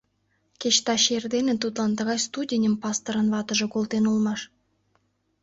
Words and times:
Кеч 0.61 0.75
таче 0.85 1.11
эрдене 1.17 1.53
тудлан 1.61 1.91
тыгай 1.97 2.19
студеньым 2.25 2.75
пасторын 2.83 3.27
ватыже 3.33 3.67
колтен 3.73 4.03
улмаш. 4.11 4.41